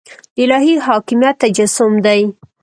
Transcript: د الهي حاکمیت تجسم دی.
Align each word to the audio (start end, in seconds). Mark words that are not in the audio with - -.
د 0.35 0.37
الهي 0.43 0.75
حاکمیت 0.87 1.35
تجسم 1.43 1.93
دی. 2.05 2.21